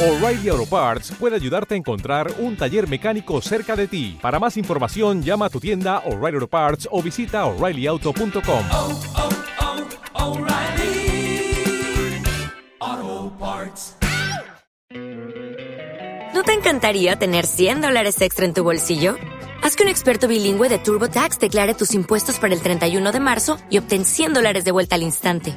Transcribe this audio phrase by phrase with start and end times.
[0.00, 4.16] O'Reilly Auto Parts puede ayudarte a encontrar un taller mecánico cerca de ti.
[4.22, 8.64] Para más información, llama a tu tienda O'Reilly Auto Parts o visita oreillyauto.com.
[8.70, 9.00] oh,
[10.14, 11.52] oh, O'Reilly
[12.78, 13.96] Auto Parts.
[16.32, 19.16] ¿No te encantaría tener 100 dólares extra en tu bolsillo?
[19.64, 23.58] Haz que un experto bilingüe de TurboTax declare tus impuestos para el 31 de marzo
[23.68, 25.56] y obtén 100 dólares de vuelta al instante.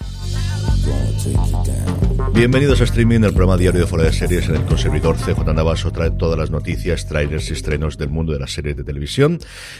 [2.33, 5.53] Bienvenidos a Streaming, el programa diario de Fuera de Series en el que servidor CJ
[5.53, 9.37] Navaso trae todas las noticias, trailers y estrenos del mundo de las series de televisión.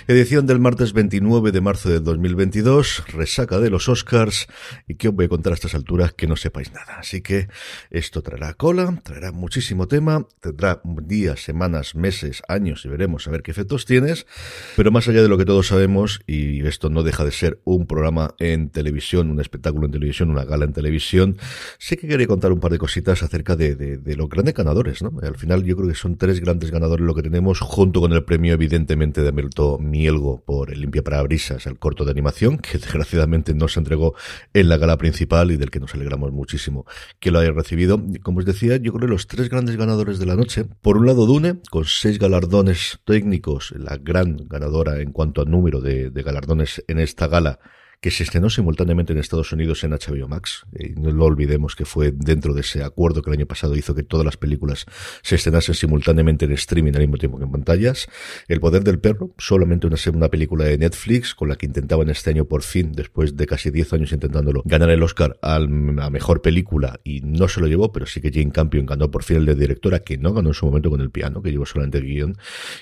[0.08, 4.48] Edición del martes 29 de marzo de 2022, resaca de los Oscars
[4.88, 6.98] y que os voy a contar a estas alturas que no sepáis nada.
[7.00, 7.48] Así que
[7.90, 13.42] esto traerá cola, traerá muchísimo tema, tendrá días, semanas, meses, años y veremos a ver
[13.42, 14.28] qué efectos tienes.
[14.76, 17.88] Pero más allá de lo que todos sabemos, y esto no deja de ser un
[17.88, 21.31] programa en televisión, un espectáculo en televisión, una gala en televisión,
[21.78, 25.12] sí que quería contar un par de cositas acerca de, los grandes ganadores, ¿no?
[25.22, 28.24] Al final yo creo que son tres grandes ganadores lo que tenemos, junto con el
[28.24, 33.54] premio evidentemente de Milton Mielgo por el Limpia Parabrisas, el corto de animación, que desgraciadamente
[33.54, 34.16] no se entregó
[34.54, 36.86] en la gala principal y del que nos alegramos muchísimo
[37.20, 38.02] que lo haya recibido.
[38.24, 41.06] Como os decía, yo creo que los tres grandes ganadores de la noche, por un
[41.06, 46.84] lado Dune, con seis galardones técnicos, la gran ganadora en cuanto a número de galardones
[46.88, 47.60] en esta gala,
[48.02, 50.66] que se estrenó simultáneamente en Estados Unidos en HBO Max.
[50.78, 53.94] Y no lo olvidemos que fue dentro de ese acuerdo que el año pasado hizo
[53.94, 54.86] que todas las películas
[55.22, 58.08] se estrenasen simultáneamente en streaming al mismo tiempo que en pantallas.
[58.48, 62.32] El poder del perro, solamente una segunda película de Netflix con la que intentaban este
[62.32, 67.00] año por fin, después de casi 10 años intentándolo, ganar el Oscar a mejor película
[67.04, 69.54] y no se lo llevó, pero sí que Jane Campion ganó por fin el de
[69.54, 72.36] directora, que no ganó en su momento con el piano, que llevó solamente el guion.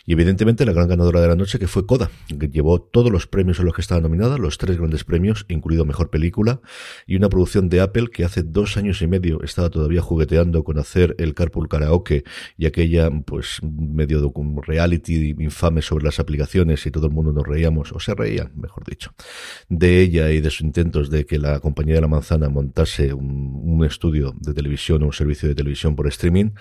[0.06, 2.09] Y evidentemente la gran ganadora de la noche que fue Coda,
[2.40, 5.84] que llevó todos los premios en los que estaba nominada, los tres grandes premios, incluido
[5.84, 6.62] Mejor Película,
[7.06, 10.78] y una producción de Apple que hace dos años y medio estaba todavía jugueteando con
[10.78, 12.24] hacer el Carpool Karaoke
[12.58, 14.31] y aquella, pues, medio
[14.66, 18.86] reality infame sobre las aplicaciones y todo el mundo nos reíamos, o se reían, mejor
[18.86, 19.14] dicho,
[19.68, 23.59] de ella y de sus intentos de que la compañía de la manzana montase un,
[23.64, 26.52] un estudio de televisión o un servicio de televisión por streaming.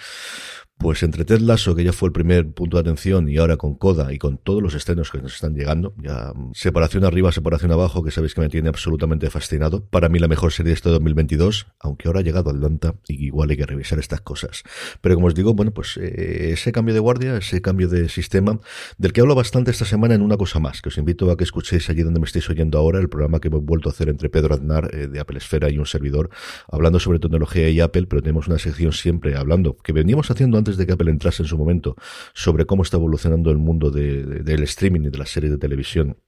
[0.78, 3.74] Pues entre Ted Lasso, que ya fue el primer punto de atención, y ahora con
[3.74, 8.04] Coda y con todos los estrenos que nos están llegando, ya separación arriba, separación abajo,
[8.04, 9.84] que sabéis que me tiene absolutamente fascinado.
[9.86, 13.50] Para mí la mejor serie de este 2022, aunque ahora ha llegado Atlanta y igual
[13.50, 14.62] hay que revisar estas cosas.
[15.00, 18.60] Pero como os digo, bueno, pues eh, ese cambio de guardia, ese cambio de sistema,
[18.98, 21.42] del que hablo bastante esta semana en una cosa más, que os invito a que
[21.42, 24.28] escuchéis allí donde me estáis oyendo ahora, el programa que hemos vuelto a hacer entre
[24.28, 26.30] Pedro Aznar eh, de Apple Esfera y un servidor,
[26.70, 30.67] hablando sobre tecnología y Apple, pero tenemos una sección siempre hablando, que veníamos haciendo antes
[30.76, 31.96] de que Apple entrase en su momento
[32.34, 35.58] sobre cómo está evolucionando el mundo de, de, del streaming y de las series de
[35.58, 36.18] televisión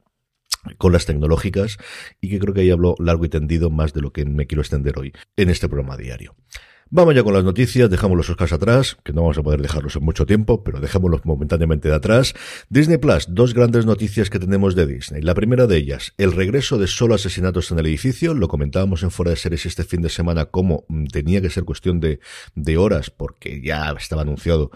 [0.79, 1.79] con las tecnológicas
[2.21, 4.63] y que creo que ahí hablo largo y tendido más de lo que me quiero
[4.63, 6.35] extender hoy en este programa diario.
[6.93, 9.95] Vamos ya con las noticias, dejamos los Oscars atrás, que no vamos a poder dejarlos
[9.95, 12.35] en mucho tiempo, pero dejémoslos momentáneamente de atrás.
[12.69, 15.23] Disney Plus, dos grandes noticias que tenemos de Disney.
[15.23, 19.13] La primera de ellas, el regreso de solo asesinatos en el edificio, lo comentábamos en
[19.13, 22.19] Fuera de Series este fin de semana como tenía que ser cuestión de,
[22.77, 24.73] horas, porque ya estaba anunciado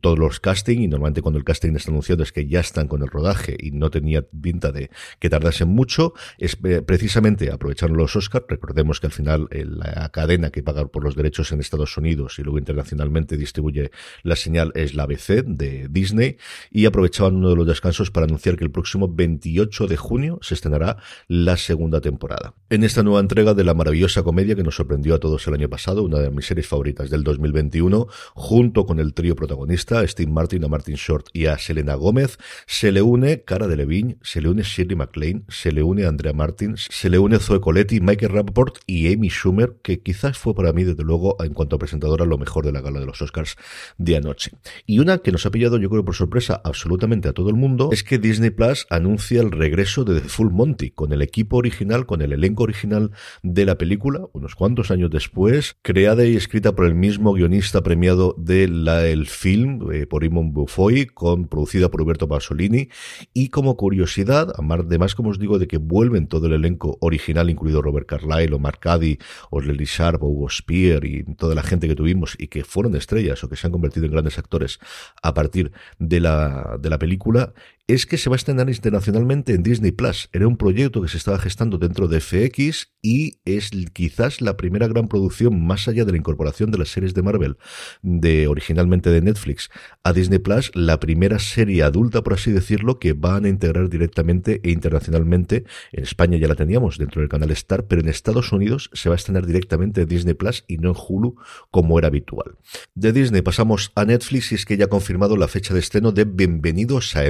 [0.00, 3.02] todos los casting, y normalmente cuando el casting está anunciado es que ya están con
[3.02, 6.14] el rodaje y no tenía pinta de que tardasen mucho.
[6.38, 10.86] Es eh, precisamente aprovecharon los Oscars, recordemos que al final eh, la cadena que paga
[10.86, 13.90] por los derechos en Estados Unidos y luego internacionalmente distribuye
[14.22, 16.36] la señal es la ABC de Disney
[16.70, 20.54] y aprovechaban uno de los descansos para anunciar que el próximo 28 de junio se
[20.54, 22.54] estrenará la segunda temporada.
[22.70, 25.68] En esta nueva entrega de la maravillosa comedia que nos sorprendió a todos el año
[25.68, 30.64] pasado, una de mis series favoritas del 2021, junto con el trío protagonista, Steve Martin,
[30.64, 34.50] a Martin Short y a Selena Gómez, se le une Cara de Levine, se le
[34.50, 38.74] une Shirley MacLaine, se le une Andrea Martin, se le une Zoe Coletti, Michael Rappaport
[38.86, 42.38] y Amy Schumer, que quizás fue para mí, desde luego, en cuanto a presentadora, lo
[42.38, 43.56] mejor de la gala de los Oscars
[43.96, 44.52] de anoche.
[44.86, 47.90] Y una que nos ha pillado, yo creo, por sorpresa absolutamente a todo el mundo,
[47.92, 52.06] es que Disney Plus anuncia el regreso de The Full Monty, con el equipo original,
[52.06, 53.10] con el elenco original
[53.42, 58.34] de la película, unos cuantos años después, creada y escrita por el mismo guionista premiado
[58.38, 62.88] del film, eh, por Imon Bufoy, con, producida por Roberto Pasolini,
[63.32, 67.82] y como curiosidad, además, como os digo, de que vuelven todo el elenco original, incluido
[67.82, 69.18] Robert Carlyle o Mark Caddy,
[69.50, 73.42] o Lily Sharp, Hugo Spear, y toda la gente que tuvimos, y que fueron estrellas,
[73.42, 74.78] o que se han convertido en grandes actores
[75.22, 77.54] a partir de la, de la película,
[77.88, 80.28] es que se va a estrenar internacionalmente en Disney Plus.
[80.34, 84.86] Era un proyecto que se estaba gestando dentro de FX y es quizás la primera
[84.88, 87.56] gran producción más allá de la incorporación de las series de Marvel
[88.02, 89.70] de originalmente de Netflix
[90.04, 94.60] a Disney Plus, la primera serie adulta por así decirlo que van a integrar directamente
[94.64, 95.64] e internacionalmente.
[95.90, 99.14] En España ya la teníamos dentro del canal Star, pero en Estados Unidos se va
[99.14, 101.36] a estrenar directamente en Disney Plus y no en Hulu
[101.70, 102.56] como era habitual.
[102.94, 106.12] De Disney pasamos a Netflix y es que ya ha confirmado la fecha de estreno
[106.12, 107.24] de Bienvenidos a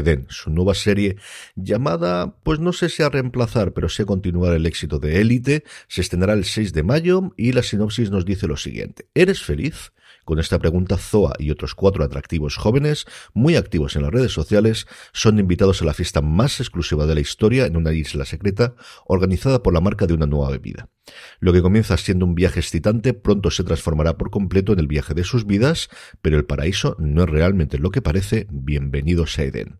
[0.48, 1.16] Nueva serie
[1.56, 5.64] llamada, pues no sé si a reemplazar, pero a continuar el éxito de Élite.
[5.88, 9.08] Se estrenará el 6 de mayo y la sinopsis nos dice lo siguiente.
[9.14, 9.92] ¿Eres feliz?
[10.24, 14.86] Con esta pregunta, Zoa y otros cuatro atractivos jóvenes, muy activos en las redes sociales,
[15.12, 18.74] son invitados a la fiesta más exclusiva de la historia en una isla secreta
[19.06, 20.90] organizada por la marca de una nueva bebida.
[21.40, 25.14] Lo que comienza siendo un viaje excitante pronto se transformará por completo en el viaje
[25.14, 25.88] de sus vidas,
[26.22, 28.46] pero el paraíso no es realmente lo que parece.
[28.50, 29.78] Bienvenidos a Eden.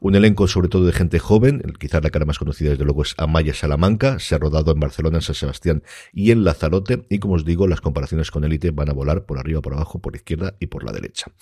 [0.00, 3.14] Un elenco sobre todo de gente joven, quizás la cara más conocida desde luego es
[3.18, 5.82] Amaya Salamanca, se ha rodado en Barcelona, en San Sebastián
[6.12, 9.38] y en Lazarote, y como os digo, las comparaciones con Elite van a volar por
[9.38, 11.32] arriba, por abajo, por izquierda y por la derecha.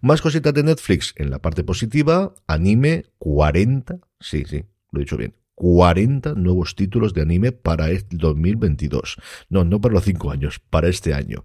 [0.00, 5.16] Más cositas de Netflix en la parte positiva, anime 40, sí, sí, lo he dicho
[5.16, 9.16] bien, 40 nuevos títulos de anime para el 2022.
[9.48, 11.42] No, no para los 5 años, para este año.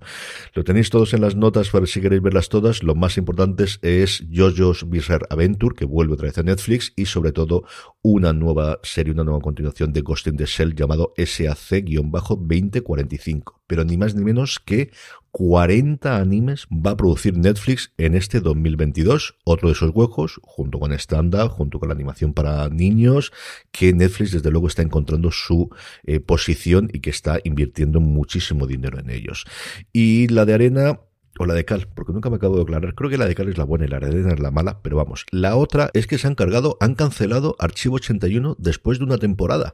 [0.53, 2.83] Lo tenéis todos en las notas para si queréis verlas todas.
[2.83, 7.31] Lo más importante es JoJo's Bizarre Adventure, que vuelve otra vez a Netflix, y sobre
[7.31, 7.63] todo
[8.03, 13.62] una nueva serie, una nueva continuación de Ghost in the Shell llamado SAC-2045.
[13.73, 14.91] Pero ni más ni menos que
[15.31, 19.35] 40 animes va a producir Netflix en este 2022.
[19.45, 23.33] Otro de esos huecos, junto con stand junto con la animación para niños,
[23.71, 25.71] que Netflix desde luego está encontrando su
[26.03, 29.45] eh, posición y que está invirtiendo muchísimo dinero en ellos.
[29.91, 30.99] Y la de arena,
[31.39, 32.93] o la de cal, porque nunca me acabo de aclarar.
[32.95, 34.79] Creo que la de cal es la buena y la de arena es la mala,
[34.81, 35.25] pero vamos.
[35.31, 39.73] La otra es que se han cargado, han cancelado Archivo 81 después de una temporada.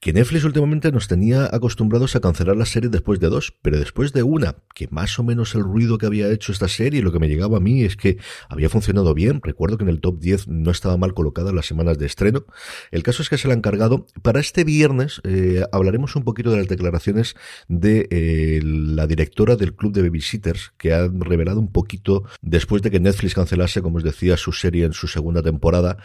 [0.00, 4.12] Que Netflix últimamente nos tenía acostumbrados a cancelar la serie después de dos, pero después
[4.12, 7.18] de una, que más o menos el ruido que había hecho esta serie, lo que
[7.18, 8.18] me llegaba a mí es que
[8.48, 9.40] había funcionado bien.
[9.42, 12.46] Recuerdo que en el top 10 no estaba mal colocada las semanas de estreno.
[12.90, 14.06] El caso es que se la han cargado.
[14.22, 17.36] Para este viernes eh, hablaremos un poquito de las declaraciones
[17.68, 22.90] de eh, la directora del club de babysitters que han revelado un poquito después de
[22.90, 25.98] que Netflix cancelase, como os decía, su serie en su segunda temporada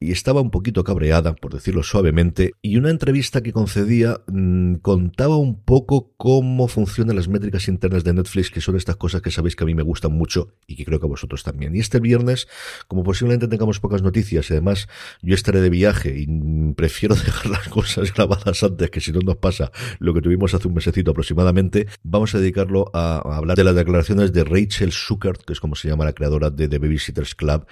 [0.00, 5.36] y estaba un poquito cabreada, por decirlo suavemente, y una entrevista que concedía mm, contaba
[5.36, 9.56] un poco cómo funcionan las métricas internas de Netflix, que son estas cosas que sabéis
[9.56, 11.74] que a mí me gustan mucho y que creo que a vosotros también.
[11.74, 12.48] Y este viernes,
[12.86, 14.88] como posiblemente tengamos pocas noticias y además
[15.22, 16.26] yo estaré de viaje y
[16.74, 20.68] prefiero dejar las cosas grabadas antes, que si no nos pasa lo que tuvimos hace
[20.68, 25.52] un mesecito aproximadamente, vamos a dedicarlo a, hablar de las declaraciones de Rachel Zuckert, que
[25.52, 27.66] es como se llama la creadora de The Babysitters Club,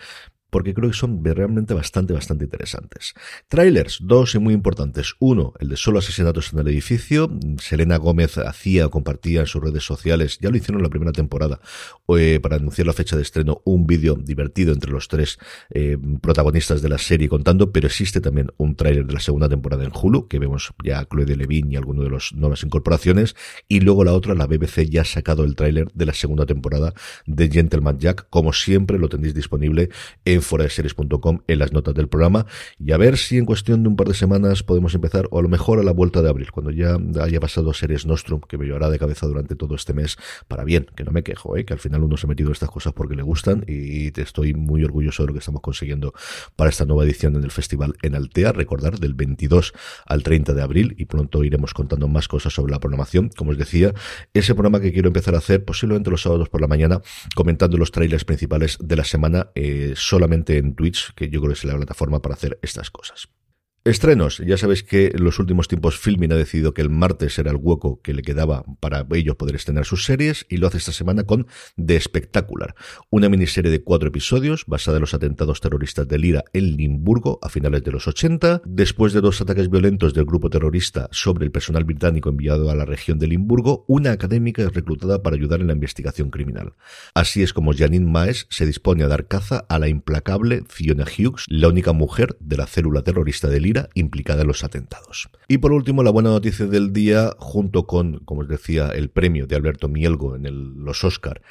[0.56, 3.12] porque creo que son realmente bastante, bastante interesantes.
[3.47, 5.12] Trailers, dos y muy importantes.
[5.19, 7.31] Uno, el de solo asesinatos en el edificio.
[7.58, 11.12] Selena Gómez hacía o compartía en sus redes sociales, ya lo hicieron en la primera
[11.12, 11.61] temporada,
[12.17, 15.38] eh, para anunciar la fecha de estreno, un vídeo divertido entre los tres
[15.75, 19.85] eh, protagonistas de la serie contando, pero existe también un tráiler de la segunda temporada
[19.85, 23.36] en Hulu, que vemos ya a Chloe de Levine y alguno de las nuevas incorporaciones,
[23.69, 26.94] y luego la otra, la BBC ya ha sacado el tráiler de la segunda temporada
[27.27, 29.91] de Gentleman Jack, como siempre lo tenéis disponible
[30.25, 32.46] en series.com en las notas del programa
[32.79, 35.43] y a ver si en cuestión de un par de semanas podemos empezar o a
[35.43, 38.67] lo mejor a la vuelta de abril, cuando ya haya pasado Series Nostrum, que me
[38.67, 40.17] llevará de cabeza durante todo este mes
[40.48, 41.65] para bien, que no me quejo, ¿eh?
[41.65, 44.22] que al final uno se ha metido en estas cosas porque le gustan y te
[44.22, 46.15] estoy muy orgulloso de lo que estamos consiguiendo
[46.55, 49.72] para esta nueva edición en el festival en Altea, recordar del 22
[50.06, 53.58] al 30 de abril y pronto iremos contando más cosas sobre la programación, como os
[53.58, 53.93] decía,
[54.34, 57.00] ese programa que quiero empezar a hacer posiblemente los sábados por la mañana
[57.34, 61.58] comentando los trailers principales de la semana eh, solamente en Twitch, que yo creo que
[61.58, 63.28] es la plataforma para hacer estas cosas.
[63.86, 64.43] Estrenos.
[64.44, 67.56] Ya sabéis que en los últimos tiempos Filmin ha decidido que el martes era el
[67.56, 71.22] hueco que le quedaba para ellos poder estrenar sus series y lo hace esta semana
[71.22, 72.74] con The Spectacular,
[73.10, 77.48] una miniserie de cuatro episodios basada en los atentados terroristas de Lira en Limburgo a
[77.48, 78.62] finales de los 80.
[78.64, 82.86] Después de dos ataques violentos del grupo terrorista sobre el personal británico enviado a la
[82.86, 86.72] región de Limburgo, una académica es reclutada para ayudar en la investigación criminal.
[87.14, 91.44] Así es como Janine Maes se dispone a dar caza a la implacable Fiona Hughes,
[91.46, 95.28] la única mujer de la célula terrorista de Lira Implicada en los atentados.
[95.48, 99.46] Y por último, la buena noticia del día, junto con, como os decía, el premio
[99.46, 101.42] de Alberto Mielgo en los Oscar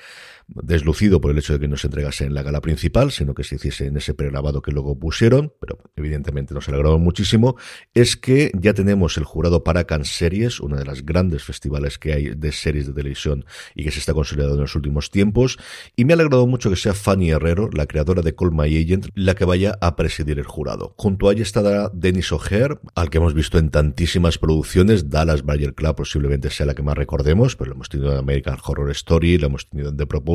[0.47, 3.43] deslucido por el hecho de que no se entregase en la gala principal, sino que
[3.43, 7.55] se hiciese en ese pregrabado que luego pusieron, pero evidentemente nos alegramos muchísimo,
[7.93, 12.13] es que ya tenemos el jurado para Cannes Series, una de las grandes festivales que
[12.13, 15.57] hay de series de televisión y que se está consolidando en los últimos tiempos,
[15.95, 19.07] y me ha alegrado mucho que sea Fanny Herrero, la creadora de Call My Agent,
[19.15, 20.93] la que vaya a presidir el jurado.
[20.97, 25.73] Junto a ella estará Denis O'Hare, al que hemos visto en tantísimas producciones, Dallas Bayer
[25.73, 29.37] Club posiblemente sea la que más recordemos, pero lo hemos tenido en American Horror Story,
[29.37, 30.34] lo hemos tenido en The Proposal,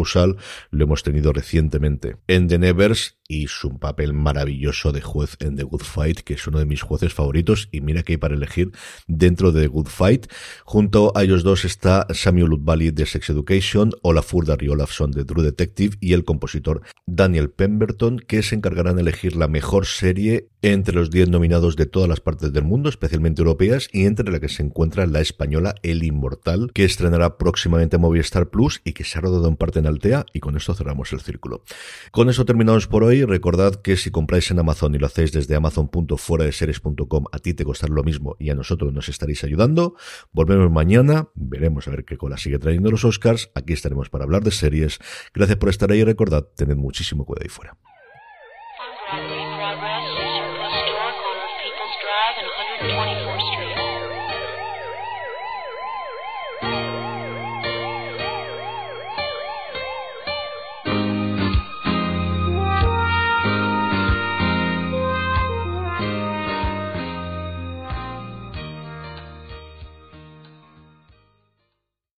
[0.71, 2.17] lo hemos tenido recientemente.
[2.27, 6.47] En The Nevers y su papel maravilloso de juez en The Good Fight, que es
[6.49, 8.73] uno de mis jueces favoritos, y mira que hay para elegir
[9.07, 10.27] dentro de The Good Fight.
[10.65, 15.45] Junto a ellos dos está Samuel Ludbali de Sex Education, Olafur Darry Olafson de True
[15.45, 20.95] Detective y el compositor Daniel Pemberton, que se encargarán de elegir la mejor serie entre
[20.95, 24.49] los 10 nominados de todas las partes del mundo, especialmente europeas, y entre la que
[24.49, 29.21] se encuentra la española El Inmortal, que estrenará próximamente Movistar Plus y que se ha
[29.23, 31.63] rodado en parte en Altea, y con esto cerramos el círculo.
[32.11, 35.55] Con eso terminamos por hoy recordad que si compráis en Amazon y lo hacéis desde
[35.55, 39.95] amazon.fueradeseries.com a ti te costará lo mismo y a nosotros nos estaréis ayudando.
[40.33, 43.51] Volvemos mañana, veremos a ver qué cola sigue trayendo los Oscars.
[43.55, 44.99] Aquí estaremos para hablar de series.
[45.35, 47.77] Gracias por estar ahí y recordad, tened muchísimo cuidado ahí fuera.